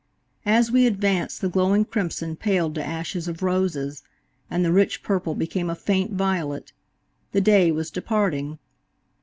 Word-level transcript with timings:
As 0.47 0.71
we 0.71 0.87
advanced 0.87 1.41
the 1.41 1.47
glowing 1.47 1.85
crimson 1.85 2.35
paled 2.35 2.73
to 2.73 2.83
ashes 2.83 3.27
of 3.27 3.43
roses, 3.43 4.01
and 4.49 4.65
the 4.65 4.71
rich 4.71 5.03
purple 5.03 5.35
became 5.35 5.69
a 5.69 5.75
faint 5.75 6.13
violet–the 6.13 7.41
day 7.41 7.71
was 7.71 7.91
departing. 7.91 8.57